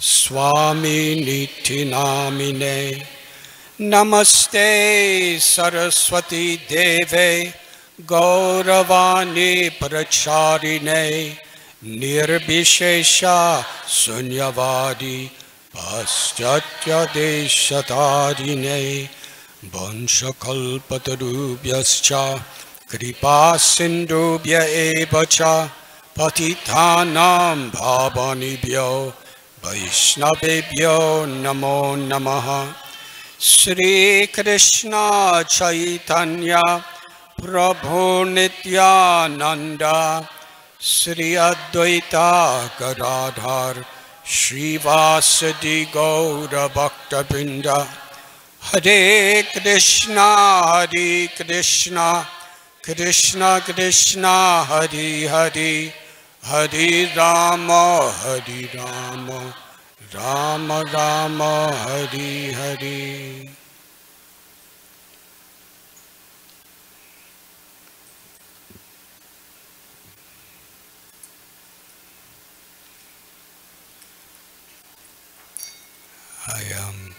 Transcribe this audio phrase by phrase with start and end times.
[0.00, 1.24] स्वामी
[1.90, 2.80] नामिने
[3.80, 4.68] नमस्ते
[5.40, 7.30] सरस्वती देवे
[8.10, 11.06] गौरवाणी प्रचारिणे
[11.82, 13.38] निर्विशेषा
[13.98, 15.18] शून्यवादी
[15.74, 16.68] पाश्चात्यदेशतारिणे
[19.74, 21.00] वंशकल्पतरुभ्यश्च
[22.90, 24.54] कृपासिन्धुभ्य
[24.84, 25.40] एव च
[26.18, 28.90] पतितानां भावानिभ्यो
[29.66, 32.72] वैष्णवेभ्यो नमो नमः।
[33.40, 34.90] श्रीकृष्ण
[35.42, 36.60] चैतन्य,
[37.42, 39.82] प्रभो नित्यानन्द,
[40.82, 42.30] श्री अद्वैता
[42.80, 43.84] गदाधर
[44.26, 47.66] श्रीवासदि गौरभक्तवृन्द।
[48.62, 50.18] हरे कृष्ण
[50.68, 51.96] हरे Krishna
[52.84, 54.24] Krishna Krishna,
[54.70, 55.92] Hari Hari.
[56.48, 59.52] Hare Rama, Hare Rama,
[60.14, 63.50] Rama Rama, Hare Hare.
[76.46, 77.14] I am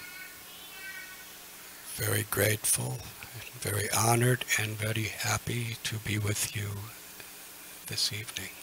[1.97, 2.99] very grateful,
[3.59, 6.69] very honored, and very happy to be with you
[7.87, 8.56] this evening.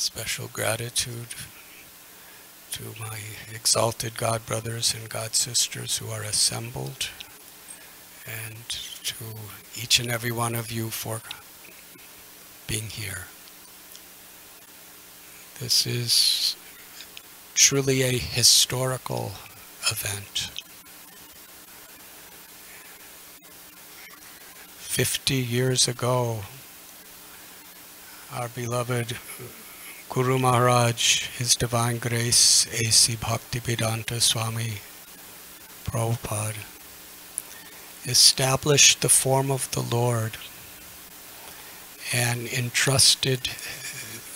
[0.00, 1.26] Special gratitude
[2.72, 3.18] to my
[3.54, 7.10] exalted God brothers and God sisters who are assembled,
[8.26, 8.66] and
[9.02, 9.24] to
[9.76, 11.20] each and every one of you for
[12.66, 13.26] being here.
[15.60, 16.56] This is
[17.54, 19.32] truly a historical
[19.90, 20.48] event.
[24.78, 26.40] 50 years ago,
[28.32, 29.14] our beloved
[30.10, 33.14] Guru Maharaj, His Divine Grace, A.C.
[33.14, 34.80] Bhaktivedanta Swami
[35.84, 36.56] Prabhupada,
[38.04, 40.36] established the form of the Lord
[42.12, 43.50] and entrusted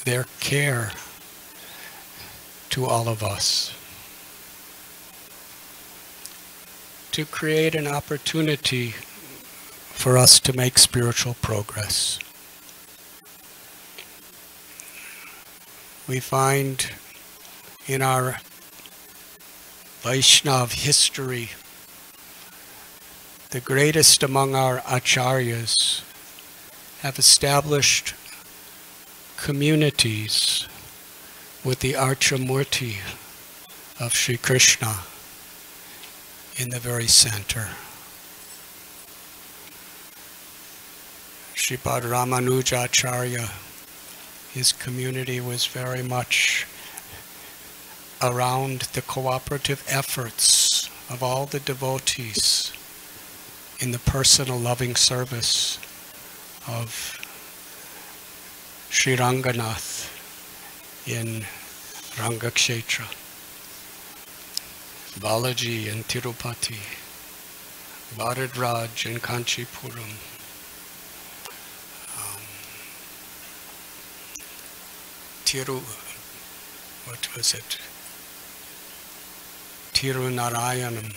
[0.04, 0.92] their care
[2.70, 3.74] to all of us.
[7.10, 8.90] To create an opportunity
[9.90, 12.20] for us to make spiritual progress.
[16.06, 16.86] We find
[17.86, 18.36] in our
[20.02, 21.50] Vaishnav history
[23.48, 26.02] the greatest among our acharyas
[27.00, 28.12] have established
[29.38, 30.68] communities
[31.64, 32.96] with the Archamurti
[33.98, 34.98] of Sri Krishna
[36.56, 37.68] in the very center.
[41.54, 43.50] Sripad Ramanujacharya,
[44.54, 46.64] his community was very much
[48.22, 52.72] around the cooperative efforts of all the devotees
[53.80, 55.76] in the personal loving service
[56.68, 57.18] of
[58.90, 60.08] Sri Ranganath
[61.08, 61.44] in
[62.22, 63.08] Rangakshetra,
[65.18, 66.78] Balaji in Tirupati,
[68.14, 70.33] Varadaraj in Kanchipuram,
[75.54, 75.78] Tiru,
[77.06, 77.78] what was it?
[79.92, 81.14] Tirunarayanam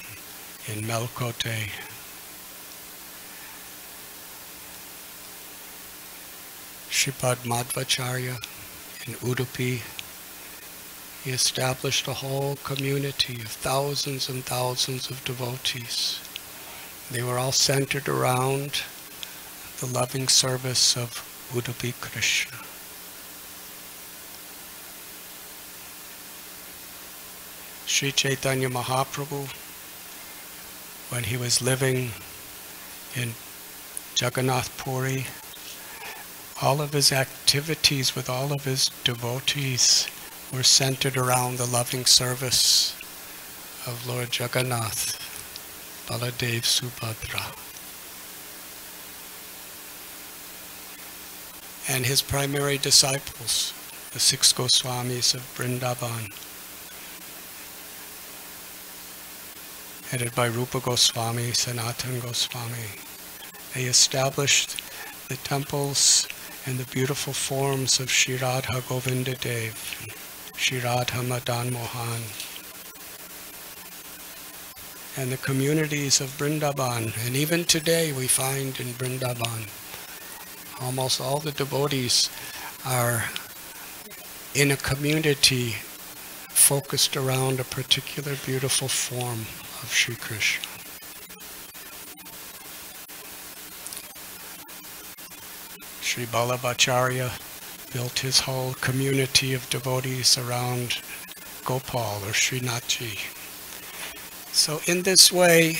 [0.67, 1.71] in Melkote.
[6.91, 8.35] Shripad Madhvacharya
[9.07, 9.81] in Udupi.
[11.23, 16.19] He established a whole community of thousands and thousands of devotees.
[17.09, 18.83] They were all centered around
[19.79, 21.09] the loving service of
[21.55, 22.59] Udupi Krishna.
[27.87, 29.47] Sri Chaitanya Mahaprabhu,
[31.09, 32.11] when he was living
[33.15, 33.33] in
[34.19, 35.25] Jagannath Puri,
[36.61, 40.05] all of his activities with all of his devotees
[40.53, 42.93] were centered around the loving service
[43.87, 45.15] of Lord Jagannath,
[46.09, 47.55] Baladev Subhadra.
[51.87, 53.73] And his primary disciples,
[54.11, 56.33] the six Goswamis of Vrindavan,
[60.09, 62.87] headed by Rupa Goswami, Sanatan Goswami.
[63.73, 64.81] They established
[65.27, 66.25] the temples
[66.65, 69.75] and the beautiful forms of Sri Radha Govinda Dev,
[70.55, 72.21] Sri Radha Madan Mohan,
[75.17, 77.11] and the communities of Vrindavan.
[77.27, 79.67] And even today we find in Vrindavan,
[80.81, 82.29] almost all the devotees
[82.85, 83.25] are
[84.55, 85.75] in a community
[86.47, 89.45] focused around a particular beautiful form
[89.83, 90.65] of Sri Krishna.
[96.01, 97.31] Sri Vallabhacharya
[97.93, 100.97] built his whole community of devotees around
[101.65, 103.19] Gopal or Srinathji.
[104.53, 105.77] So in this way,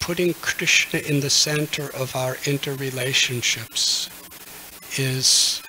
[0.00, 4.10] putting Krishna in the center of our interrelationships
[4.98, 5.62] is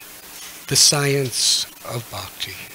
[0.67, 2.74] the science of bhakti.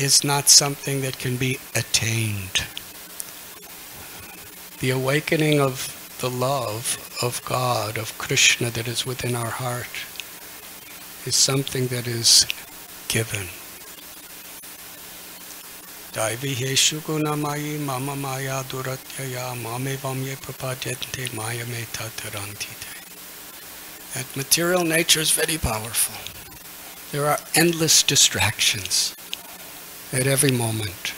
[0.00, 2.66] is not something that can be attained.
[4.80, 10.06] The awakening of the love of God, of Krishna that is within our heart,
[11.26, 12.46] is something that is
[13.08, 13.46] given.
[24.14, 26.16] That material nature is very powerful.
[27.12, 29.14] There are endless distractions
[30.12, 31.14] at every moment.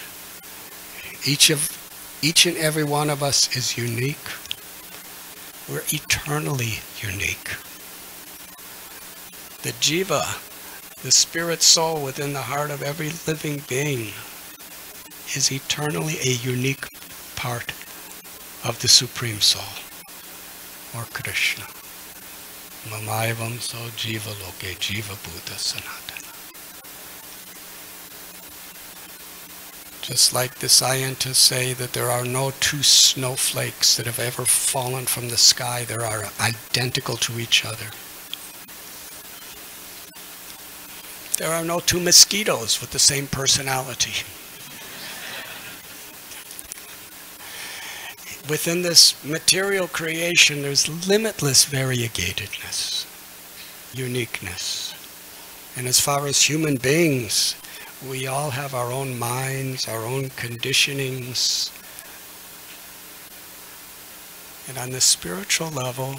[1.27, 1.71] Each of
[2.23, 4.29] each and every one of us is unique.
[5.69, 7.51] We're eternally unique.
[9.63, 10.23] The jiva,
[11.03, 14.13] the spirit soul within the heart of every living being,
[15.35, 16.87] is eternally a unique
[17.35, 17.73] part
[18.65, 19.73] of the Supreme Soul,
[20.95, 21.65] or Krishna.
[22.89, 26.04] Mamayavam so jiva loke jiva buddha sanatana.
[30.05, 35.07] Just like the scientists say that there are no two snowflakes that have ever fallen
[35.07, 37.87] from the sky, they are identical to each other.
[41.39, 44.13] There are no two mosquitoes with the same personality.
[48.47, 53.07] Within this material creation, there's limitless variegatedness,
[53.95, 54.93] uniqueness.
[55.79, 57.57] And as far as human beings,
[58.09, 61.71] we all have our own minds, our own conditionings.
[64.69, 66.17] And on the spiritual level,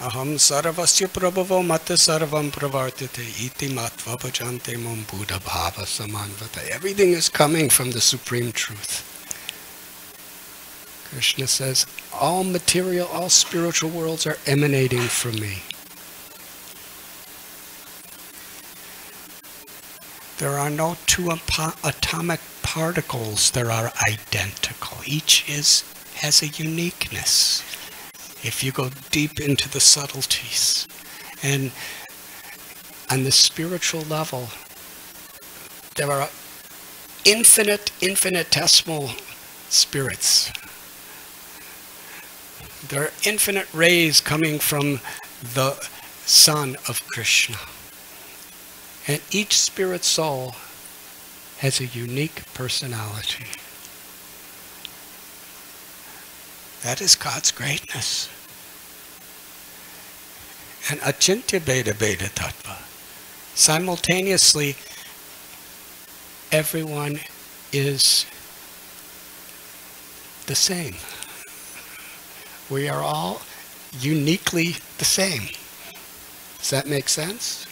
[0.00, 6.68] aham sarvasya prabhavo mata sarvam pravartate iti matva bhajante mum buddha bhava samanvata.
[6.68, 9.12] Everything is coming from the supreme truth.
[11.10, 15.62] Krishna says, all material, all spiritual worlds are emanating from me.
[20.38, 24.98] There are no two atomic particles that are identical.
[25.06, 25.82] Each is
[26.16, 27.62] has a uniqueness.
[28.44, 30.86] If you go deep into the subtleties.
[31.42, 31.72] And
[33.10, 34.48] on the spiritual level,
[35.96, 36.28] there are
[37.24, 39.12] infinite, infinitesimal
[39.70, 40.52] spirits.
[42.88, 45.00] There are infinite rays coming from
[45.54, 45.72] the
[46.24, 47.56] Sun of Krishna.
[49.08, 50.54] And each spirit soul
[51.58, 53.46] has a unique personality.
[56.82, 58.28] That is God's greatness.
[60.90, 62.76] And achintya beda beda tattva.
[63.54, 64.76] Simultaneously,
[66.52, 67.20] everyone
[67.72, 68.26] is
[70.46, 70.94] the same.
[72.70, 73.42] We are all
[73.98, 75.48] uniquely the same.
[76.58, 77.65] Does that make sense?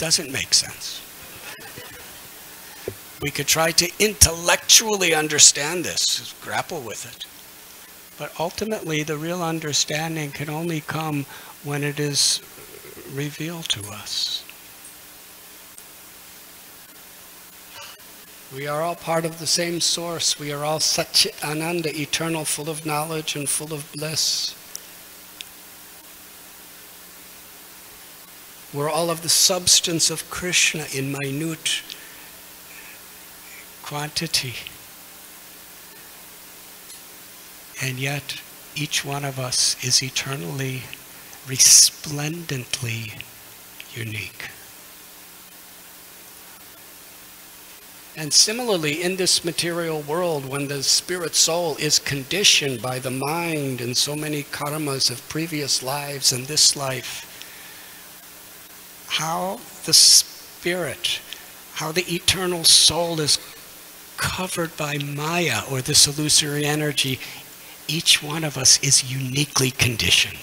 [0.00, 1.02] Doesn't make sense.
[3.20, 7.26] We could try to intellectually understand this, grapple with it.
[8.18, 11.26] But ultimately, the real understanding can only come
[11.64, 12.40] when it is
[13.12, 14.42] revealed to us.
[18.54, 20.40] We are all part of the same source.
[20.40, 24.54] We are all such ananda, eternal, full of knowledge and full of bliss.
[28.72, 31.82] Where all of the substance of Krishna in minute
[33.82, 34.54] quantity.
[37.82, 38.40] And yet,
[38.76, 40.82] each one of us is eternally,
[41.48, 43.14] resplendently
[43.92, 44.50] unique.
[48.16, 53.80] And similarly, in this material world, when the spirit soul is conditioned by the mind
[53.80, 57.29] and so many karmas of previous lives and this life,
[59.10, 61.20] how the spirit,
[61.74, 63.38] how the eternal soul is
[64.16, 67.18] covered by Maya or this illusory energy,
[67.88, 70.38] each one of us is uniquely conditioned.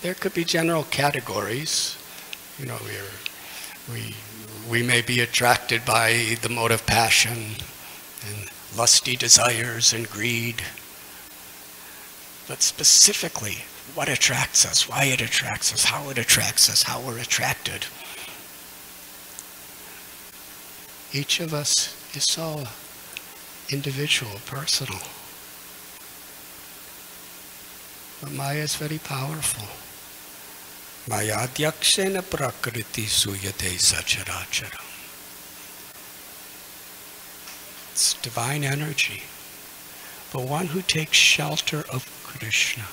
[0.00, 1.98] There could be general categories.
[2.58, 2.78] You know,
[3.92, 4.14] we,
[4.70, 7.56] we may be attracted by the mode of passion
[8.26, 10.62] and lusty desires and greed.
[12.46, 17.18] But specifically, what attracts us, why it attracts us, how it attracts us, how we're
[17.18, 17.86] attracted.
[21.12, 22.64] Each of us is so
[23.70, 25.00] individual, personal.
[28.20, 29.68] But Maya is very powerful.
[31.08, 34.80] Maya Mayadhyakshena prakriti suyate sacharacharam.
[37.92, 39.22] It's divine energy,
[40.32, 42.84] but one who takes shelter of Krishna.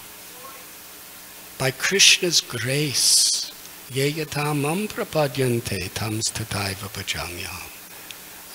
[1.58, 3.52] By Krishna's grace,
[3.92, 7.72] yeyatamam prapadyante tams bhajamyam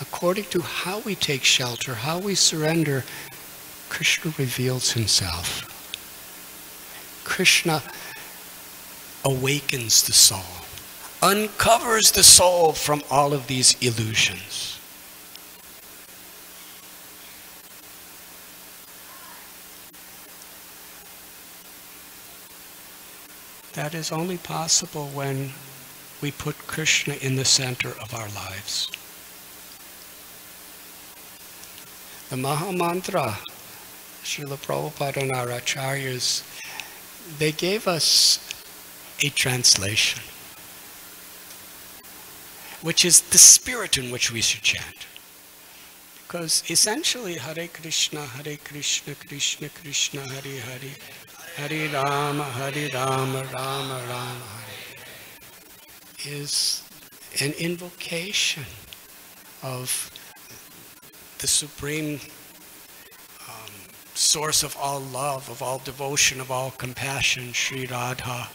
[0.01, 3.05] according to how we take shelter, how we surrender,
[3.89, 5.73] Krishna reveals himself.
[7.25, 7.83] Krishna
[9.25, 10.67] awakens the soul,
[11.23, 14.76] uncovers the soul from all of these illusions.
[23.77, 25.51] That is only possible when
[26.23, 28.91] we put Krishna in the center of our lives.
[32.31, 33.37] The Maha Mantra,
[34.25, 36.43] Srila Prabhupada and our acharyas,
[37.39, 38.41] they gave us
[39.23, 40.23] a translation,
[42.81, 45.07] which is the spirit in which we should chant.
[46.27, 50.97] Because essentially, Hare Krishna, Hare Krishna, Krishna Krishna, Hare Hare,
[51.57, 56.83] Hare Rama, Hare Rama, Rama Rama, Hare, is
[57.41, 58.63] an invocation
[59.63, 60.11] of
[61.39, 62.21] the supreme
[63.49, 63.73] um,
[64.13, 68.49] source of all love, of all devotion, of all compassion, Sri Radha,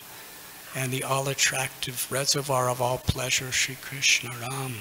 [0.76, 4.76] and the all attractive reservoir of all pleasure, Sri Krishna Ram.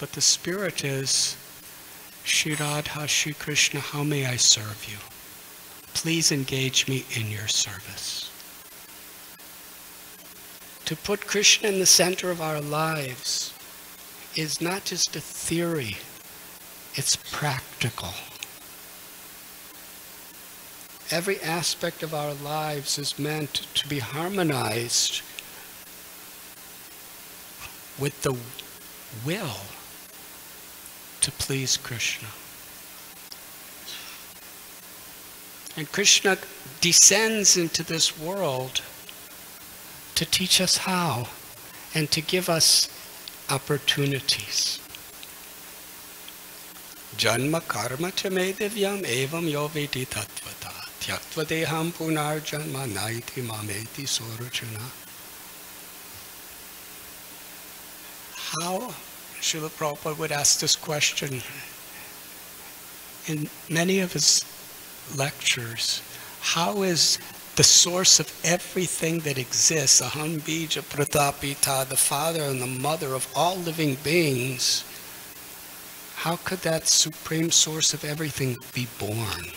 [0.00, 1.36] But the spirit is
[2.28, 4.98] Sri Radha, Sri Krishna, how may I serve you?
[5.94, 8.30] Please engage me in your service.
[10.84, 13.54] To put Krishna in the center of our lives
[14.36, 15.96] is not just a theory,
[16.94, 18.12] it's practical.
[21.10, 25.22] Every aspect of our lives is meant to be harmonized
[27.98, 28.36] with the
[29.24, 29.56] will
[31.28, 32.28] to please Krishna.
[35.76, 36.38] And Krishna
[36.80, 38.80] descends into this world
[40.14, 41.28] to teach us how
[41.94, 42.88] and to give us
[43.50, 44.80] opportunities.
[47.16, 54.06] Janma karma cha me divyam evam yo vedi tattvata tyaktva deham punar janma naiti mameti.
[58.34, 58.94] How
[59.40, 61.42] Srila Prabhupada would ask this question
[63.26, 64.44] in many of his
[65.16, 66.02] lectures.
[66.40, 67.18] How is
[67.56, 73.26] the source of everything that exists, Aham Bija Pratapita, the father and the mother of
[73.34, 74.84] all living beings,
[76.16, 79.52] how could that supreme source of everything be born?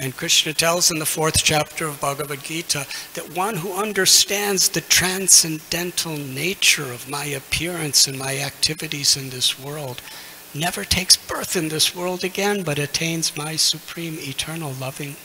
[0.00, 4.80] And Krishna tells in the fourth chapter of Bhagavad Gita that one who understands the
[4.80, 10.00] transcendental nature of my appearance and my activities in this world
[10.54, 15.16] never takes birth in this world again, but attains my supreme, eternal, loving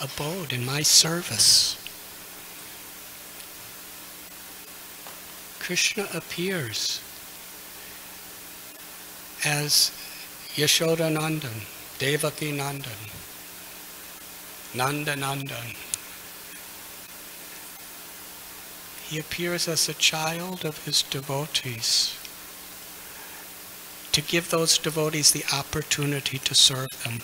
[0.00, 1.76] abode in my service.
[5.58, 7.00] Krishna appears
[9.44, 9.90] as
[10.54, 11.64] Yashoda Nandan,
[11.98, 13.19] Devaki Nandan,
[14.74, 15.76] Nanda Nandan.
[19.08, 22.14] He appears as a child of his devotees
[24.12, 27.20] to give those devotees the opportunity to serve them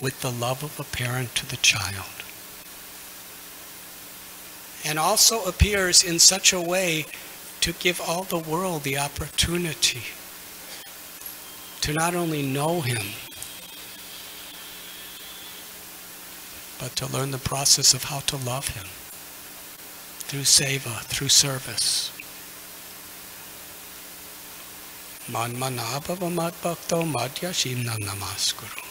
[0.00, 2.22] with the love of a parent to the child.
[4.84, 7.06] and also appears in such a way
[7.60, 10.02] to give all the world the opportunity
[11.80, 13.06] to not only know Him,
[16.82, 18.86] but to learn the process of how to love Him
[20.26, 22.10] through seva, through service.
[28.00, 28.82] Namaskuru.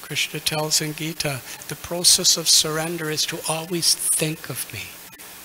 [0.00, 4.84] Krishna tells in Gita, the process of surrender is to always think of me.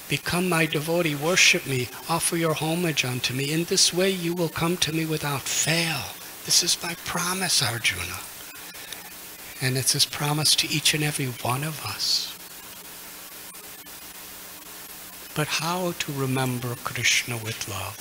[0.07, 3.51] Become my devotee, worship me, offer your homage unto me.
[3.51, 6.15] In this way you will come to me without fail.
[6.45, 8.19] This is my promise, Arjuna.
[9.61, 12.33] And it's his promise to each and every one of us.
[15.35, 17.99] But how to remember Krishna with love?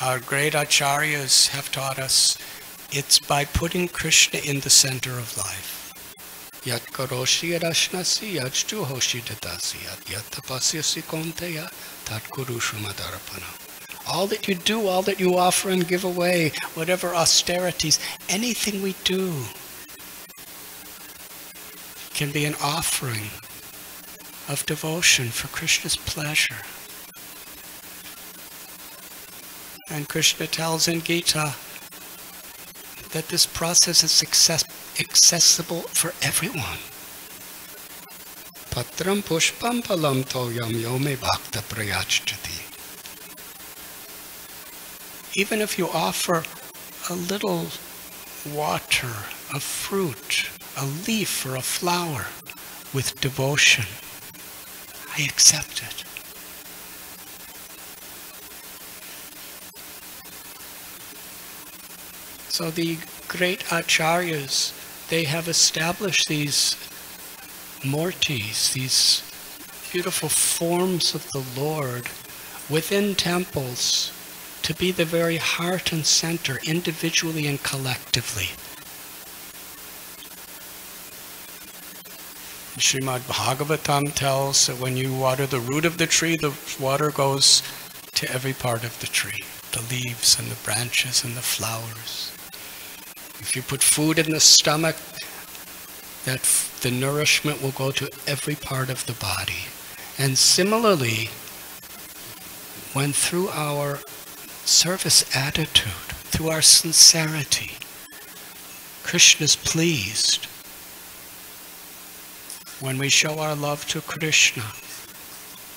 [0.00, 2.36] Our great acharyas have taught us
[2.90, 5.94] it's by putting Krishna in the center of life.
[6.64, 9.82] Yat karoshi yadashnasi yajtu hoshi dadasi
[10.12, 11.70] yat tapasyasi konteya
[12.04, 12.76] tat kurushu
[14.06, 18.94] All that you do, all that you offer and give away, whatever austerities, anything we
[19.04, 19.32] do
[22.14, 23.30] can be an offering
[24.48, 26.62] of devotion for Krishna's pleasure.
[29.90, 31.54] And Krishna tells in Gita
[33.12, 34.64] that this process is access-
[34.98, 36.80] accessible for everyone.
[38.70, 42.71] Patram pushpam palam toyam yome bhakta prayachati.
[45.34, 46.44] Even if you offer
[47.08, 47.66] a little
[48.52, 49.12] water,
[49.54, 52.26] a fruit, a leaf, or a flower
[52.92, 53.86] with devotion,
[55.16, 56.04] I accept it.
[62.50, 64.74] So the great acharyas,
[65.08, 66.76] they have established these
[67.82, 69.22] murtis, these
[69.90, 72.10] beautiful forms of the Lord
[72.68, 74.12] within temples
[74.62, 78.50] to be the very heart and center, individually and collectively.
[82.78, 87.62] Srimad Bhagavatam tells that when you water the root of the tree, the water goes
[88.14, 92.30] to every part of the tree the leaves and the branches and the flowers.
[93.40, 94.96] If you put food in the stomach,
[96.24, 99.64] that f- the nourishment will go to every part of the body.
[100.18, 101.30] And similarly,
[102.92, 103.98] when through our
[104.64, 105.92] service attitude,
[106.32, 107.72] through our sincerity,
[109.02, 110.46] Krishna is pleased,
[112.80, 114.64] when we show our love to Krishna,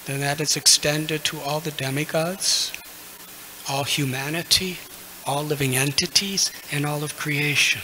[0.05, 2.71] then that is extended to all the demigods,
[3.69, 4.77] all humanity,
[5.25, 7.81] all living entities, and all of creation.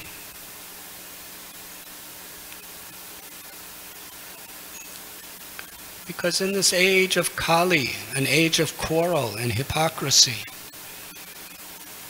[6.08, 10.44] Because in this age of Kali, an age of quarrel and hypocrisy,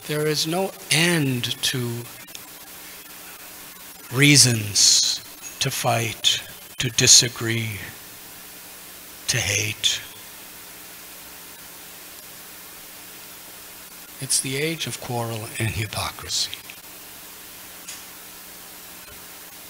[0.07, 1.91] there is no end to
[4.13, 5.21] reasons
[5.59, 6.41] to fight,
[6.79, 7.79] to disagree,
[9.27, 10.01] to hate.
[14.19, 16.51] It's the age of quarrel and hypocrisy.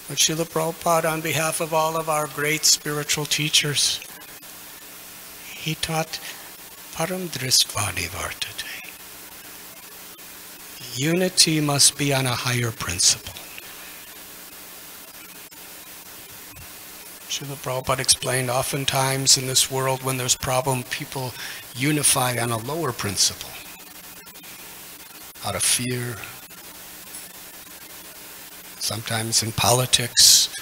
[0.08, 4.02] But Srila Prabhupada, on behalf of all of our great spiritual teachers,
[5.46, 6.20] he taught
[6.94, 8.90] Param Dristvani Vartate.
[10.95, 13.34] Unity must be on a higher principle.
[17.30, 21.34] Srila Prabhupada explained oftentimes in this world when there's problem, people
[21.75, 23.49] unify on a lower principle
[25.45, 26.17] out of fear.
[28.80, 30.54] Sometimes in politics,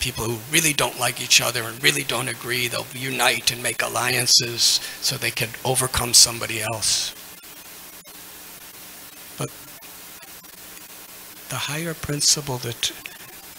[0.00, 3.80] people who really don't like each other and really don't agree, they'll unite and make
[3.80, 7.14] alliances so they can overcome somebody else.
[11.52, 12.90] The higher principle that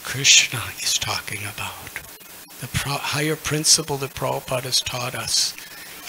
[0.03, 1.93] Krishna is talking about,
[2.59, 5.55] the pro- higher principle that Prabhupada has taught us,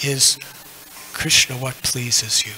[0.03, 0.39] is
[1.13, 2.53] Krishna, what pleases you?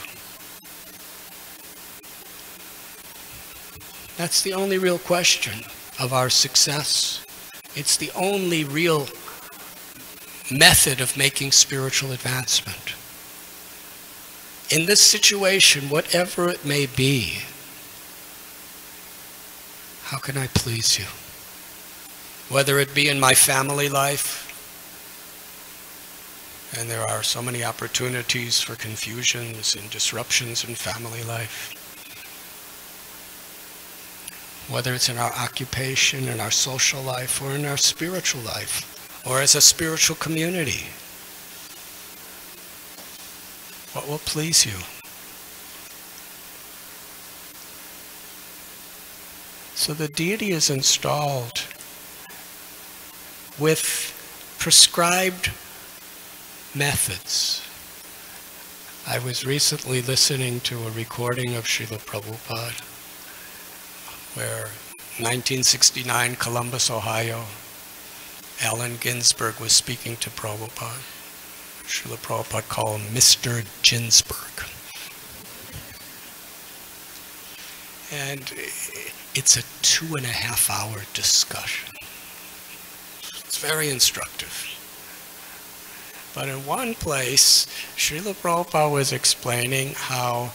[4.15, 5.65] That's the only real question
[5.99, 7.25] of our success.
[7.75, 9.09] It's the only real
[10.49, 12.95] method of making spiritual advancement.
[14.73, 17.39] In this situation, whatever it may be,
[20.07, 21.05] how can I please you?
[22.53, 24.43] Whether it be in my family life,
[26.77, 31.73] and there are so many opportunities for confusions and disruptions in family life
[34.69, 39.41] whether it's in our occupation, in our social life, or in our spiritual life, or
[39.41, 40.87] as a spiritual community.
[43.93, 44.96] What will please you?
[49.77, 51.61] So the deity is installed
[53.59, 55.51] with prescribed
[56.73, 57.61] methods.
[59.07, 62.81] I was recently listening to a recording of Srila Prabhupada
[64.35, 64.71] where
[65.21, 67.43] 1969 Columbus, Ohio,
[68.63, 71.05] Allen Ginsberg was speaking to Prabhupada.
[71.83, 73.63] Srila Prabhupada called him Mr.
[73.83, 74.65] Ginsberg.
[78.11, 78.51] And
[79.37, 81.93] it's a two and a half hour discussion.
[83.45, 84.65] It's very instructive.
[86.33, 90.53] But in one place, Srila Prabhupada was explaining how,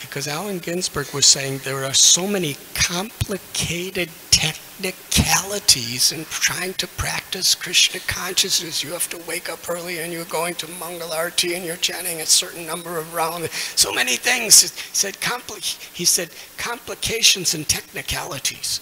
[0.00, 7.54] because Allen Ginsberg was saying there are so many complicated technicalities in trying to practice
[7.54, 8.84] Krishna consciousness.
[8.84, 12.26] You have to wake up early and you're going to Mangalarti and you're chanting a
[12.26, 13.52] certain number of rounds.
[13.52, 14.60] So many things.
[14.60, 18.80] He said, compli- he said complications and technicalities.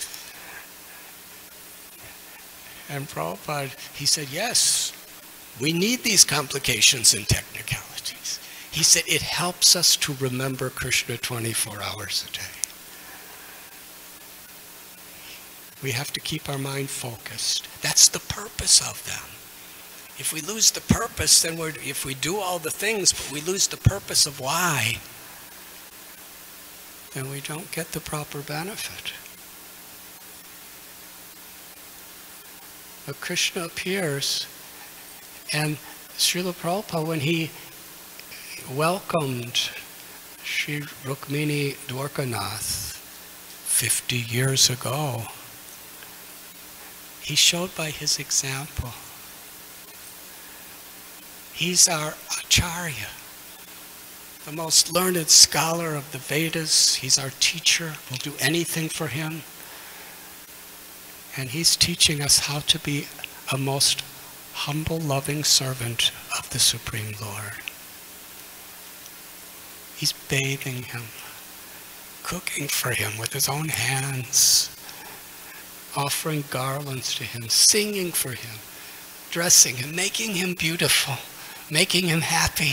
[2.90, 4.92] And Prabhupada, he said, yes,
[5.60, 8.23] we need these complications and technicalities.
[8.74, 12.42] He said it helps us to remember Krishna 24 hours a day.
[15.80, 17.68] We have to keep our mind focused.
[17.82, 19.30] That's the purpose of them.
[20.18, 23.40] If we lose the purpose, then we're, if we do all the things, but we
[23.42, 24.98] lose the purpose of why,
[27.12, 29.12] then we don't get the proper benefit.
[33.06, 34.48] But Krishna appears
[35.52, 35.76] and
[36.18, 37.50] Srila Prabhupada, when he
[38.74, 39.70] welcomed
[40.42, 45.22] Sri Rukmini Dwarkanath 50 years ago,
[47.22, 48.90] he showed by his example.
[51.52, 53.08] He's our Acharya,
[54.44, 56.96] the most learned scholar of the Vedas.
[56.96, 57.94] He's our teacher.
[58.10, 59.42] We'll do anything for him.
[61.36, 63.06] And he's teaching us how to be
[63.52, 64.02] a most
[64.52, 67.54] humble, loving servant of the Supreme Lord.
[69.96, 71.02] He's bathing him,
[72.22, 74.74] cooking for him with his own hands,
[75.96, 78.58] offering garlands to him, singing for him,
[79.30, 81.14] dressing him, making him beautiful,
[81.70, 82.72] making him happy.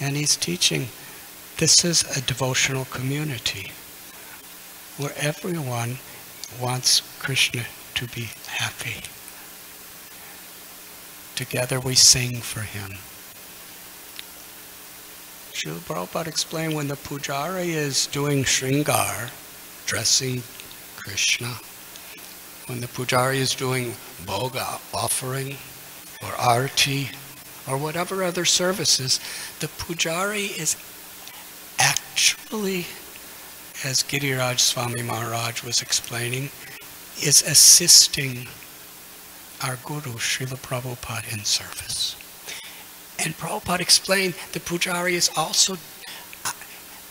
[0.00, 0.88] And he's teaching
[1.58, 3.70] this is a devotional community
[4.98, 5.98] where everyone
[6.60, 7.62] wants Krishna
[7.94, 9.02] to be happy.
[11.36, 12.98] Together we sing for him.
[15.52, 19.30] Srila Prabhupada explained when the pujari is doing shringar,
[19.86, 20.42] dressing
[20.96, 21.58] Krishna,
[22.66, 25.56] when the pujari is doing bhoga, offering,
[26.22, 27.10] or arti,
[27.68, 29.20] or whatever other services,
[29.60, 30.76] the pujari is
[31.78, 32.86] actually
[33.84, 36.50] as Giriraj Swami Maharaj was explaining,
[37.20, 38.46] is assisting
[39.62, 42.16] our Guru, Srila Prabhupada, in service.
[43.18, 45.74] And Prabhupada explained the pujari is also
[46.44, 46.52] uh,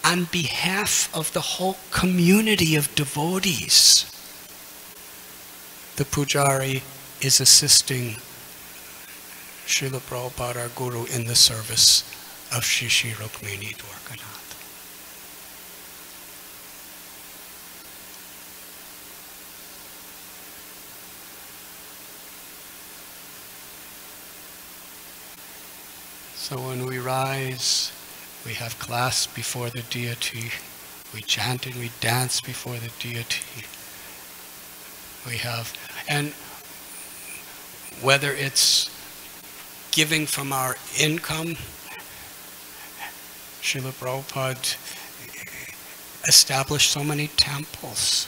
[0.04, 4.06] on behalf of the whole community of devotees.
[5.96, 6.82] The pujari
[7.22, 8.18] is assisting
[9.66, 12.04] Srila Prabhupada, our Guru, in the service
[12.56, 14.61] of Sri Sri Rukmini Dwarkanath.
[26.52, 27.94] So when we rise,
[28.46, 30.52] we have class before the deity.
[31.14, 33.64] We chant and we dance before the deity.
[35.26, 35.74] We have,
[36.10, 36.34] and
[38.04, 38.92] whether it's
[39.92, 41.56] giving from our income,
[43.62, 44.76] Srila Prabhupada
[46.28, 48.28] established so many temples,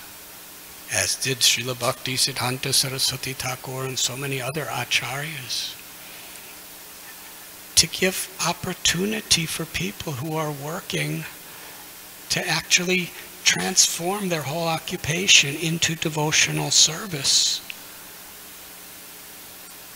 [0.93, 5.75] as did Srila Bhakti Siddhanta Saraswati Thakur and so many other acharyas
[7.83, 11.25] to give opportunity for people who are working
[12.29, 13.11] to actually
[13.43, 17.59] transform their whole occupation into devotional service,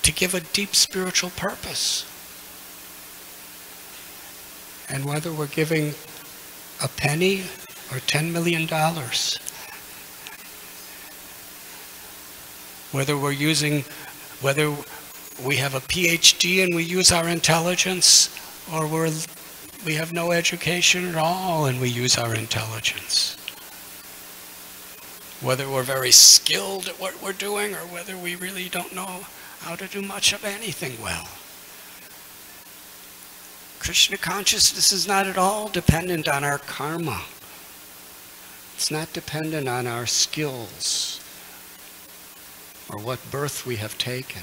[0.03, 2.03] to give a deep spiritual purpose.
[4.89, 5.93] And whether we're giving
[6.83, 7.43] a penny
[7.89, 8.67] or $10 million,
[12.91, 13.85] whether we're using,
[14.41, 14.75] whether
[15.43, 18.35] we have a PhD and we use our intelligence,
[18.73, 19.11] or we're,
[19.85, 23.35] we have no education at all and we use our intelligence.
[25.41, 29.25] Whether we're very skilled at what we're doing or whether we really don't know
[29.59, 31.27] how to do much of anything well.
[33.79, 37.21] Krishna consciousness is not at all dependent on our karma.
[38.75, 41.21] It's not dependent on our skills
[42.89, 44.41] or what birth we have taken.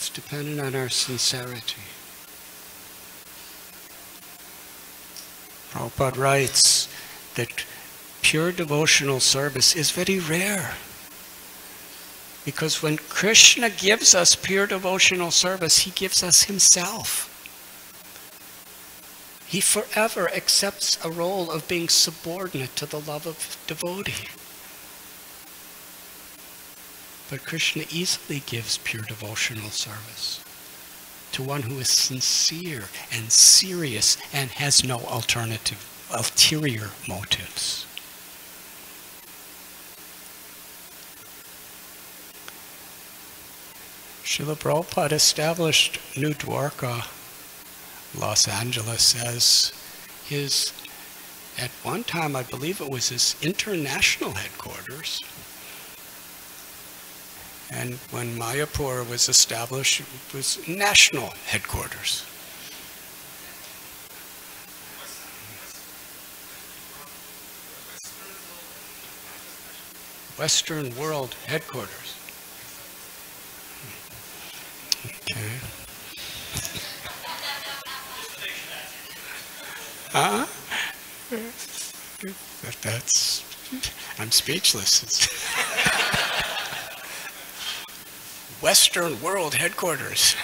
[0.00, 1.82] It's dependent on our sincerity.
[5.70, 6.88] Prabhupada writes
[7.34, 7.66] that
[8.22, 10.76] pure devotional service is very rare.
[12.46, 17.28] Because when Krishna gives us pure devotional service, he gives us himself.
[19.46, 24.28] He forever accepts a role of being subordinate to the love of devotee.
[27.30, 30.42] But Krishna easily gives pure devotional service
[31.30, 35.78] to one who is sincere and serious and has no alternative,
[36.10, 37.86] ulterior motives.
[44.24, 47.06] Srila Prabhupada established New Dwarka,
[48.18, 49.72] Los Angeles, as
[50.24, 50.72] his,
[51.56, 55.22] at one time, I believe it was his international headquarters.
[57.72, 62.24] And when Mayapur was established, it was national headquarters.
[70.36, 72.16] Western World Headquarters.
[75.04, 75.50] Okay.
[80.12, 80.46] Huh?
[82.82, 83.44] That's,
[84.18, 85.04] I'm speechless.
[88.70, 90.36] Western World Headquarters.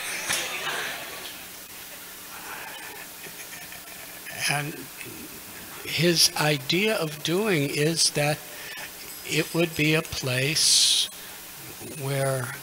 [4.50, 4.74] and
[5.84, 8.36] his idea of doing is that
[9.30, 11.08] it would be a place
[12.02, 12.56] where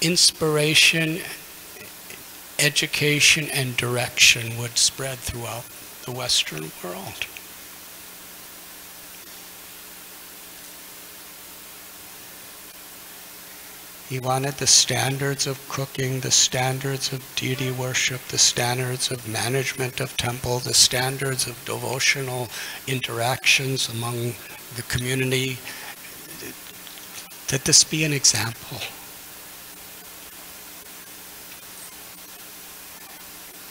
[0.00, 1.18] inspiration,
[2.60, 5.64] education, and direction would spread throughout
[6.04, 7.26] the Western world.
[14.14, 19.98] He wanted the standards of cooking, the standards of deity worship, the standards of management
[19.98, 22.48] of temple, the standards of devotional
[22.86, 24.36] interactions among
[24.76, 25.58] the community,
[27.48, 28.78] that this be an example.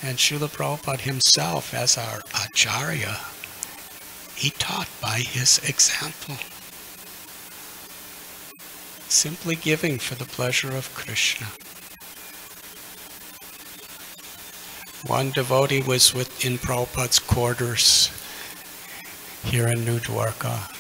[0.02, 3.18] And Srila Prabhupada himself, as our Acharya,
[4.36, 6.36] he taught by his example
[9.14, 11.48] simply giving for the pleasure of Krishna.
[15.06, 18.10] One devotee was within Prabhupada's quarters
[19.44, 20.72] here in New Dwarka,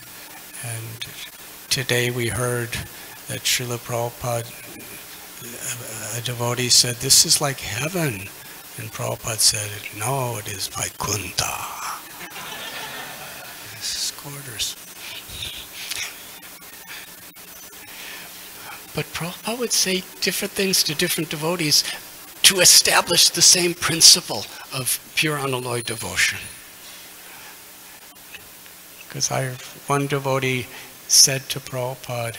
[0.65, 1.05] and
[1.69, 2.69] today we heard
[3.27, 4.49] that Srila Prabhupada,
[6.17, 8.29] a devotee said, this is like heaven.
[8.77, 9.69] And Prabhupada said,
[9.99, 11.99] no, it is Vaikuntha.
[13.75, 14.75] This is quarters.
[18.95, 21.83] But Prabhupada would say different things to different devotees
[22.43, 26.39] to establish the same principle of pure unalloyed devotion.
[29.07, 29.29] Because
[29.87, 30.67] one devotee
[31.07, 32.37] said to Prabhupada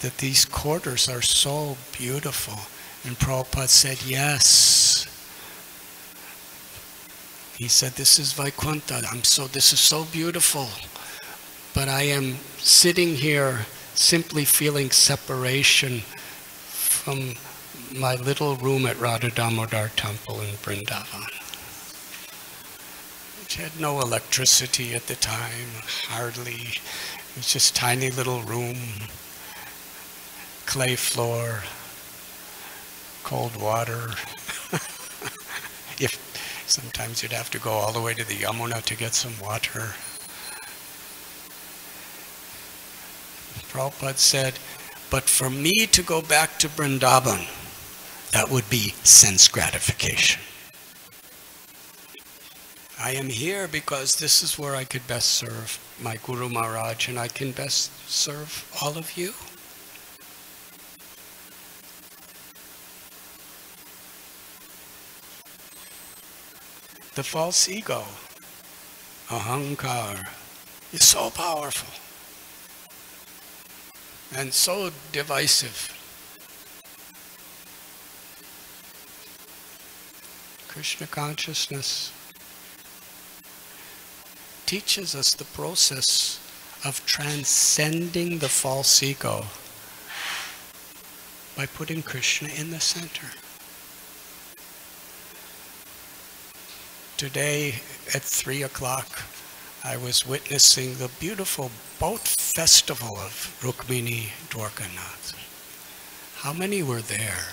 [0.00, 2.58] that these quarters are so beautiful.
[3.04, 5.06] And Prabhupada said, yes.
[7.56, 9.02] He said, this is Vaikuntha.
[9.10, 10.68] I'm so, this is so beautiful.
[11.74, 17.34] But I am sitting here simply feeling separation from
[17.96, 21.26] my little room at Radha Damodar Temple in Vrindavan,
[23.40, 26.78] which had no electricity at the time, hardly.
[27.32, 28.76] It was just tiny little room,
[30.66, 31.62] clay floor,
[33.24, 34.10] cold water.
[35.98, 36.18] if
[36.66, 39.94] sometimes you'd have to go all the way to the Yamuna to get some water.
[43.70, 44.54] Prabhupada said,
[45.10, 47.46] but for me to go back to Vrindavan,
[48.32, 50.40] that would be sense gratification.
[52.98, 57.18] I am here because this is where I could best serve my Guru Maharaj and
[57.18, 59.34] I can best serve all of you.
[67.14, 68.04] The false ego,
[69.28, 70.28] ahankar,
[70.92, 71.92] is so powerful
[74.36, 75.98] and so divisive.
[80.68, 82.12] Krishna consciousness
[84.64, 86.40] teaches us the process
[86.84, 89.44] of transcending the false ego
[91.56, 93.26] by putting Krishna in the center.
[97.18, 97.74] Today
[98.14, 99.22] at 3 o'clock,
[99.84, 105.34] I was witnessing the beautiful boat festival of Rukmini Dwarkanath.
[106.36, 107.48] How many were there?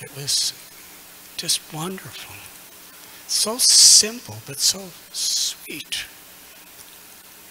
[0.00, 0.54] It was
[1.36, 2.36] just wonderful.
[3.28, 4.80] So simple, but so
[5.12, 6.06] sweet.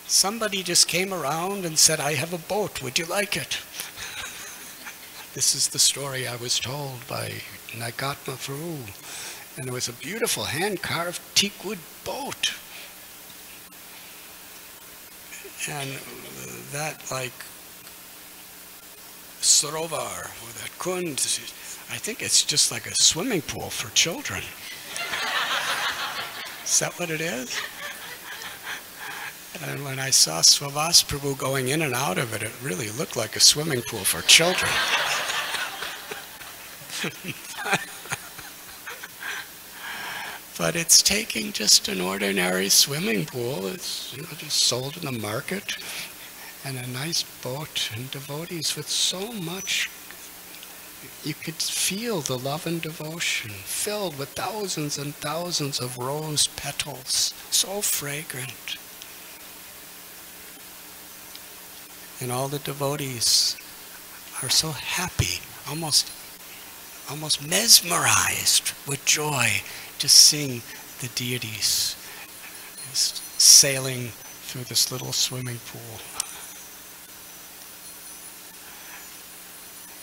[0.08, 3.60] Somebody just came around and said, I have a boat, would you like it?
[5.36, 7.34] this is the story I was told by
[7.70, 9.25] Nagatma Prabhu.
[9.58, 12.54] And there was a beautiful hand-carved teakwood boat.
[15.70, 15.90] And
[16.72, 17.32] that like
[19.42, 21.20] Sarovar, or that Kund,
[21.92, 24.42] I think it's just like a swimming pool for children.
[26.66, 27.58] is that what it is?
[29.64, 33.38] And when I saw Swavas going in and out of it, it really looked like
[33.38, 34.70] a swimming pool for children.
[40.58, 43.68] but it's taking just an ordinary swimming pool.
[43.68, 45.76] It's you know, just sold in the market,
[46.64, 49.90] and a nice boat and devotees with so much.
[51.24, 57.34] You could feel the love and devotion filled with thousands and thousands of rose petals,
[57.52, 58.78] so fragrant.
[62.22, 63.58] And all the devotees
[64.42, 66.12] are so happy, almost,
[67.10, 69.62] almost mesmerized with joy
[70.06, 70.62] to seeing
[71.02, 71.96] the deities
[72.94, 74.10] sailing
[74.46, 75.82] through this little swimming pool.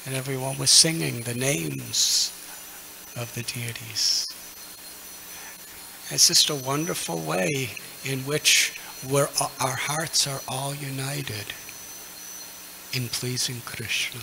[0.05, 2.33] And everyone was singing the names
[3.17, 4.27] of the deities.
[6.11, 7.71] It's just a wonderful way
[8.05, 8.77] in which
[9.09, 11.55] our hearts are all united
[12.93, 14.21] in pleasing Krishna.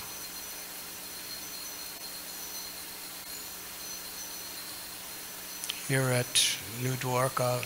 [5.90, 7.66] Here at New Dwarka,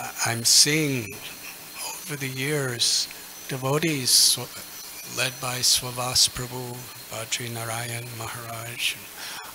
[0.00, 1.14] uh, I'm seeing
[1.86, 3.06] over the years
[3.48, 4.38] devotees
[5.14, 6.72] led by Swavas Prabhu,
[7.12, 9.04] Badri Narayan Maharaj, and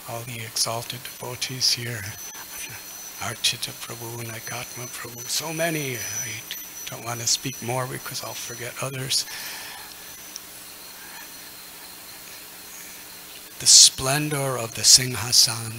[0.07, 2.03] all the exalted devotees here,
[3.25, 5.95] Archita Prabhu, Naikatma Prabhu, so many.
[5.95, 6.29] I
[6.91, 9.25] don't want to speak more because I'll forget others.
[13.57, 15.73] The splendor of the Singhasan,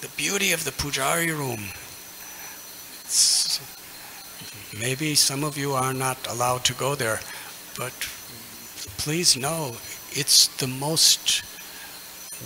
[0.00, 1.60] the beauty of the Pujari room.
[3.00, 3.60] It's,
[4.78, 7.20] maybe some of you are not allowed to go there,
[7.76, 7.92] but
[8.98, 9.76] please know
[10.12, 11.42] it's the most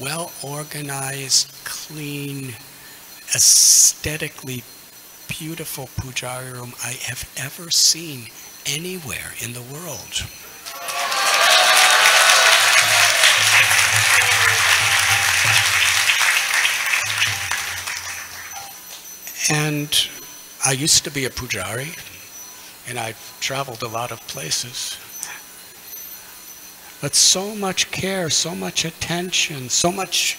[0.01, 2.55] well organized, clean,
[3.35, 4.63] aesthetically
[5.29, 8.29] beautiful pujari room I have ever seen
[8.67, 10.27] anywhere in the world.
[19.51, 20.09] And
[20.65, 21.99] I used to be a pujari,
[22.89, 24.97] and I've traveled a lot of places.
[27.01, 30.39] But so much care, so much attention, so much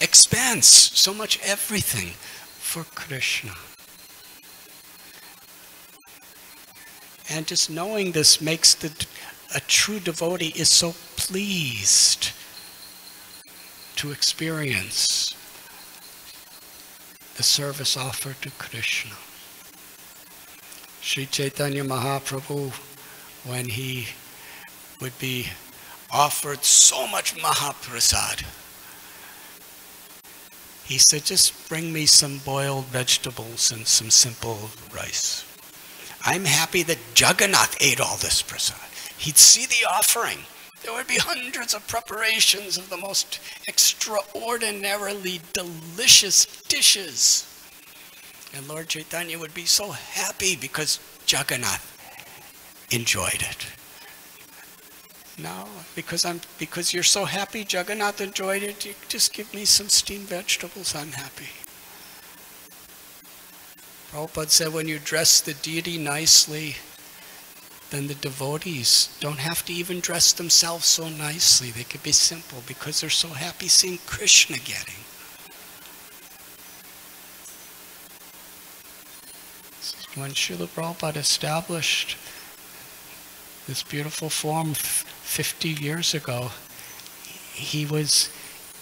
[0.00, 2.12] expense, so much everything
[2.58, 3.54] for Krishna.
[7.30, 8.92] And just knowing this makes the,
[9.54, 12.30] a true devotee is so pleased
[13.96, 15.34] to experience
[17.38, 19.14] the service offered to Krishna.
[21.00, 22.72] Sri Chaitanya Mahaprabhu,
[23.48, 24.08] when he
[25.00, 25.46] would be
[26.10, 28.42] offered so much Mahaprasad,
[30.84, 35.44] he said, just bring me some boiled vegetables and some simple rice.
[36.24, 38.90] I'm happy that Jagannath ate all this prasad.
[39.16, 40.38] He'd see the offering.
[40.82, 47.44] There would be hundreds of preparations of the most extraordinarily delicious dishes.
[48.54, 51.94] And Lord Chaitanya would be so happy because Jagannath
[52.90, 53.66] enjoyed it.
[55.40, 59.88] No, because I'm because you're so happy Jagannath enjoyed it, you just give me some
[59.88, 61.50] steamed vegetables, I'm happy.
[64.10, 66.76] Prabhupada said when you dress the deity nicely,
[67.90, 71.70] then the devotees don't have to even dress themselves so nicely.
[71.70, 74.94] They could be simple because they're so happy seeing Krishna getting.
[80.14, 82.16] When Srila Prabhupada established
[83.66, 86.50] this beautiful form 50 years ago,
[87.54, 88.28] he was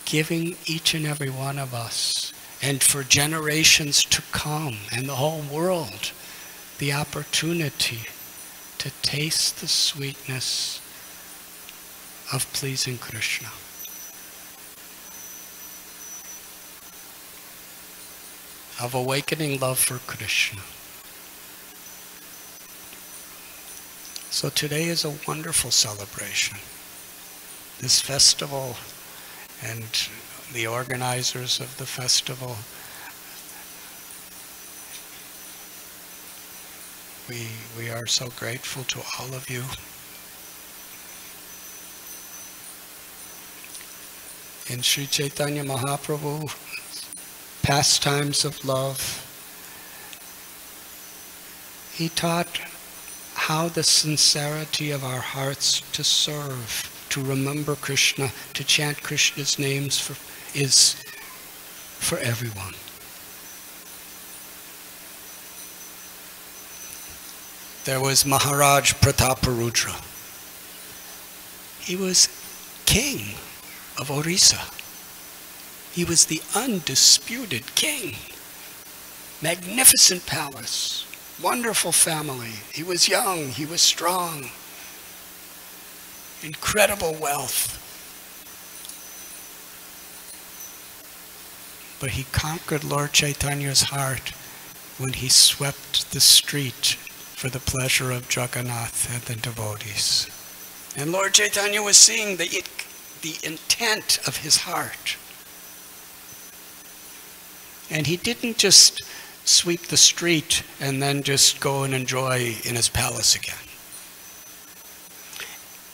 [0.04, 2.32] giving each and every one of us,
[2.62, 6.12] and for generations to come, and the whole world,
[6.78, 8.00] the opportunity
[8.78, 10.80] to taste the sweetness
[12.32, 13.48] of pleasing Krishna.
[18.82, 20.62] Of awakening love for Krishna.
[24.30, 26.58] So today is a wonderful celebration.
[27.80, 28.76] This festival
[29.62, 30.08] and
[30.52, 32.56] the organizers of the festival
[37.28, 39.62] we we are so grateful to all of you
[44.72, 46.54] in Sri Chaitanya Mahaprabhu
[47.62, 49.22] pastimes of love
[51.92, 52.60] he taught
[53.34, 59.98] how the sincerity of our hearts to serve to remember Krishna, to chant Krishna's names
[59.98, 60.12] for,
[60.54, 60.96] is
[61.98, 62.74] for everyone.
[67.86, 69.94] There was Maharaj Prataparudra.
[71.80, 72.28] He was
[72.84, 73.36] king
[73.98, 74.60] of Orissa.
[75.92, 78.16] He was the undisputed king.
[79.40, 81.06] Magnificent palace,
[81.42, 82.54] wonderful family.
[82.72, 84.50] He was young, he was strong
[86.42, 87.82] incredible wealth.
[92.00, 94.32] But he conquered Lord Chaitanya's heart
[94.98, 96.96] when he swept the street
[97.36, 100.28] for the pleasure of Jagannath and the devotees.
[100.96, 102.64] And Lord Chaitanya was seeing the,
[103.22, 105.16] the intent of his heart.
[107.90, 109.02] And he didn't just
[109.44, 113.66] sweep the street and then just go and enjoy in his palace again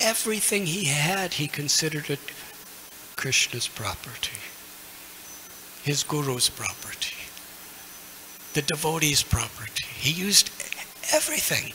[0.03, 2.19] everything he had, he considered it
[3.17, 4.37] Krishna's property,
[5.85, 7.17] his guru's property,
[8.53, 9.87] the devotee's property.
[9.95, 10.51] He used
[11.13, 11.73] everything.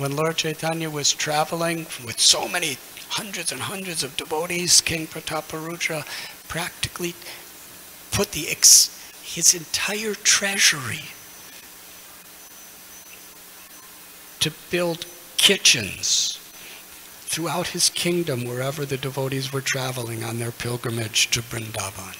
[0.00, 6.04] When Lord Chaitanya was traveling with so many hundreds and hundreds of devotees, King Prataparudra
[6.48, 7.14] practically
[8.12, 8.90] put the ex-
[9.22, 11.04] his entire treasury
[14.40, 15.06] to build
[15.36, 16.38] kitchens
[17.26, 22.16] throughout his kingdom wherever the devotees were traveling on their pilgrimage to Vrindavan.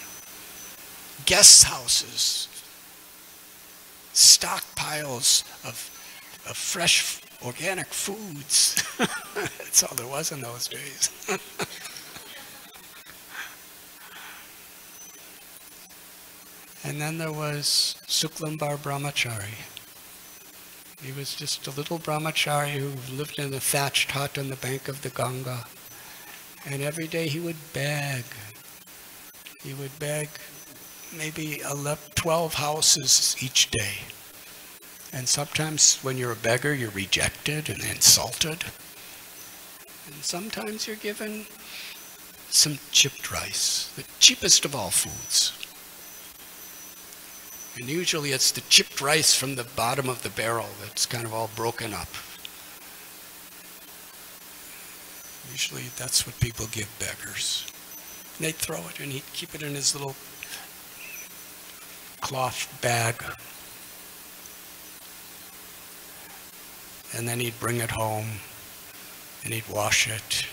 [1.24, 2.48] Guest houses,
[4.16, 5.90] stockpiles of,
[6.48, 8.82] of fresh organic foods.
[9.34, 11.10] That's all there was in those days.
[16.84, 19.54] and then there was Suklambar Brahmachari
[21.02, 24.88] he was just a little brahmachari who lived in a thatched hut on the bank
[24.88, 25.64] of the Ganga.
[26.64, 28.24] And every day he would beg.
[29.62, 30.28] He would beg
[31.16, 33.98] maybe 11, 12 houses each day.
[35.12, 38.64] And sometimes when you're a beggar, you're rejected and insulted.
[40.06, 41.46] And sometimes you're given
[42.48, 45.52] some chipped rice, the cheapest of all foods.
[47.78, 51.34] And usually it's the chipped rice from the bottom of the barrel that's kind of
[51.34, 52.08] all broken up.
[55.52, 57.66] Usually that's what people give beggars.
[58.38, 60.14] And they'd throw it and he'd keep it in his little
[62.20, 63.22] cloth bag.
[67.16, 68.26] And then he'd bring it home
[69.44, 70.46] and he'd wash it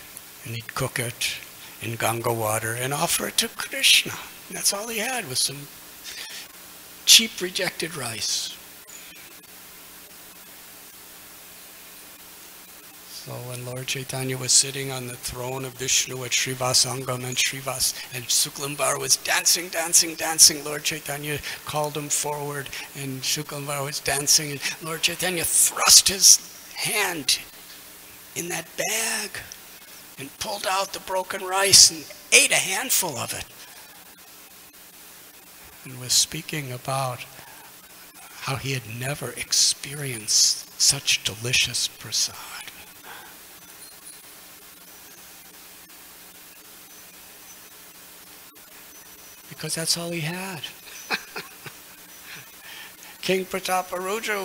[0.46, 1.36] and he'd cook it
[1.82, 4.14] in Ganga water and offer it to Krishna.
[4.48, 5.68] And that's all he had was some
[7.06, 8.56] cheap rejected rice.
[13.26, 17.38] So when Lord Chaitanya was sitting on the throne of Vishnu at Srivas Angan and
[17.38, 22.68] Srivas and Suklambar was dancing, dancing, dancing, Lord Chaitanya called him forward
[22.98, 26.38] and Suklambar was dancing and Lord Chaitanya thrust his
[26.76, 27.40] hand
[28.36, 29.30] in that bag
[30.20, 32.04] and pulled out the broken rice and
[32.34, 33.46] ate a handful of it
[35.86, 37.24] and was speaking about
[38.42, 42.63] how he had never experienced such delicious prasad.
[49.64, 50.60] Because that's all he had.
[53.22, 54.44] King Prataparudra,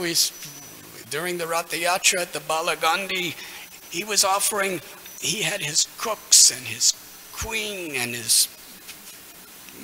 [1.11, 3.35] during the Ratha Yatra at the Balagandi,
[3.91, 4.81] he was offering,
[5.21, 6.93] he had his cooks and his
[7.33, 8.47] queen and his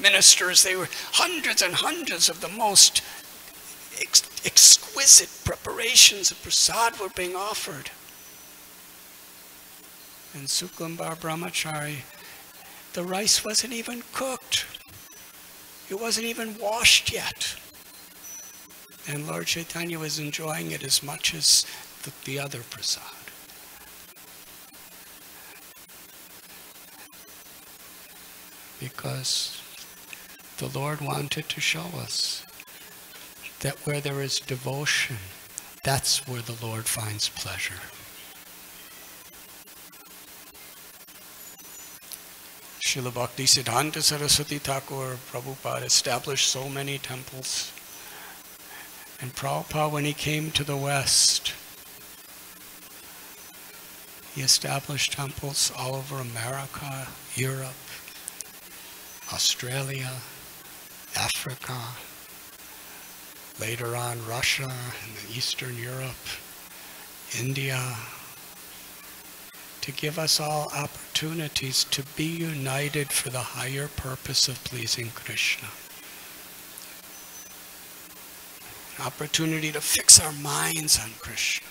[0.01, 0.62] ministers.
[0.62, 3.03] They were hundreds and hundreds of the most
[4.01, 7.91] ex exquisite preparations of prasad were being offered.
[10.32, 12.05] And Suklambar Brahmachari
[12.93, 14.66] the rice wasn't even cooked.
[15.95, 17.55] It wasn't even washed yet.
[19.07, 21.64] And Lord Chaitanya was enjoying it as much as
[22.03, 23.05] the, the other prasad.
[28.80, 29.62] Because
[30.59, 32.45] the Lord wanted to show us
[33.61, 35.18] that where there is devotion,
[35.84, 37.80] that's where the Lord finds pleasure.
[42.95, 47.72] Srila Bhakti Siddhanta Saraswati Thakur Prabhupada established so many temples.
[49.20, 51.55] And Prabhupada, when he came to the West,
[54.36, 57.74] he established temples all over America, Europe,
[59.32, 60.12] Australia,
[61.16, 61.80] Africa,
[63.59, 66.28] later on Russia and Eastern Europe,
[67.36, 67.97] India,
[69.85, 75.68] to give us all opportunities to be united for the higher purpose of pleasing Krishna.
[78.97, 81.68] An opportunity to fix our minds on Krishna.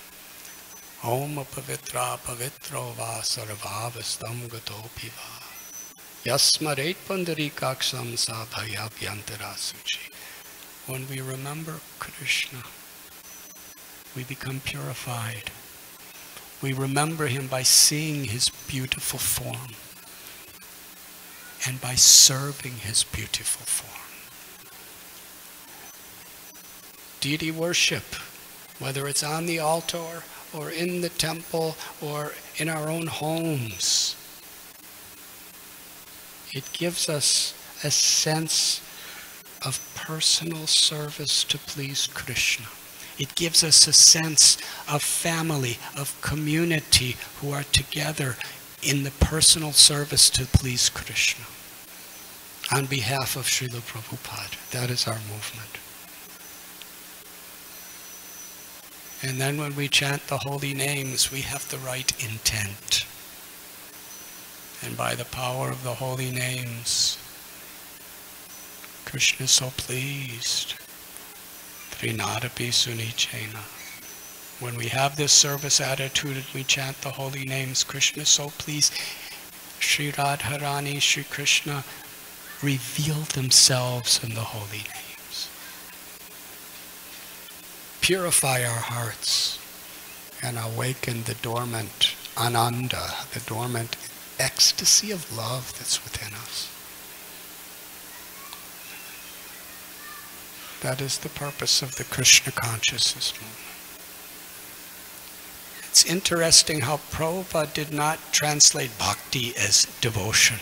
[1.03, 5.31] Om pavitra pavitro va sarvavastam gatopi va.
[6.29, 10.13] Yasmaret pundarikaksam sa bhayabhyantara suchi.
[10.85, 12.61] When we remember Krishna,
[14.15, 15.49] we become purified.
[16.63, 19.75] We remember him by seeing his beautiful form
[21.67, 23.99] and by serving his beautiful form.
[27.19, 28.15] Deity worship,
[28.79, 34.15] whether it's on the altar or in the temple or in our own homes,
[36.53, 37.53] it gives us
[37.83, 38.79] a sense
[39.65, 42.67] of personal service to please Krishna.
[43.23, 44.57] It gives us a sense
[44.91, 48.35] of family, of community who are together
[48.81, 51.45] in the personal service to please Krishna.
[52.69, 55.79] On behalf of Srila Prabhupada, that is our movement.
[59.21, 63.05] And then when we chant the holy names, we have the right intent.
[64.81, 67.17] And by the power of the holy names,
[69.05, 70.73] Krishna is so pleased.
[72.71, 73.63] Sunichena.
[74.59, 78.91] When we have this service attitude we chant the holy names, Krishna so please,
[79.79, 81.83] Sri Radharani, Sri Krishna
[82.61, 85.49] reveal themselves in the holy names.
[88.01, 89.59] Purify our hearts
[90.41, 93.95] and awaken the dormant ananda, the dormant
[94.39, 96.72] ecstasy of love that's within us.
[100.83, 103.57] That is the purpose of the Krishna consciousness movement.
[105.87, 110.57] It's interesting how Prabhupada did not translate bhakti as devotion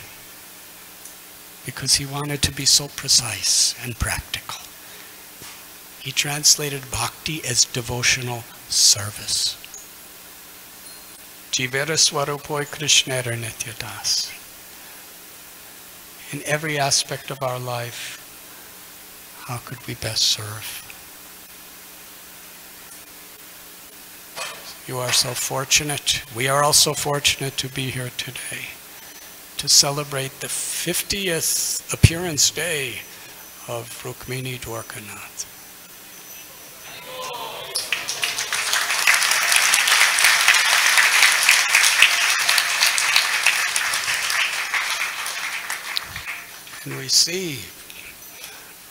[1.66, 4.62] because he wanted to be so precise and practical.
[6.04, 9.58] He translated bhakti as devotional service.
[11.52, 14.32] Jivera Swarupoi Nityadas.
[16.32, 18.21] In every aspect of our life,
[19.48, 20.88] how could we best serve?
[24.88, 26.22] You are so fortunate.
[26.36, 28.68] We are also fortunate to be here today
[29.58, 33.00] to celebrate the 50th appearance day
[33.68, 35.46] of Rukmini Dwarkanath.
[46.84, 47.60] And we see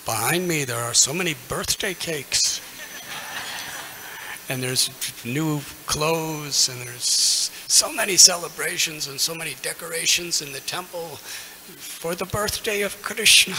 [0.04, 2.60] behind me there are so many birthday cakes.
[4.48, 4.90] and there's
[5.24, 11.16] new clothes and there's so many celebrations and so many decorations in the temple
[11.76, 13.54] for the birthday of Krishna.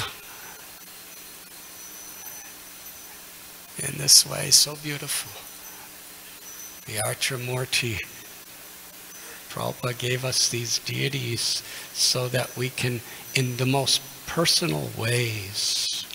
[3.87, 5.31] In this way, so beautiful.
[6.85, 7.97] The Archamurti
[9.49, 11.63] Prabhupada gave us these deities
[11.93, 13.01] so that we can,
[13.33, 16.05] in the most personal ways,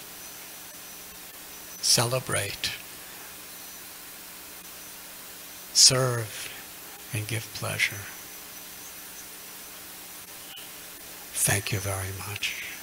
[1.87, 2.73] celebrate,
[5.73, 6.53] serve,
[7.15, 8.03] and give pleasure.
[11.33, 12.76] Thank you very much.